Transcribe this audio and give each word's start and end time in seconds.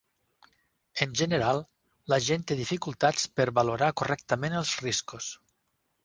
En 1.05 1.11
general, 1.19 1.59
la 2.13 2.17
gent 2.27 2.45
té 2.51 2.57
dificultats 2.61 3.27
per 3.39 3.45
valorar 3.59 3.91
correctament 4.03 4.57
els 4.63 4.73
riscos. 4.87 5.29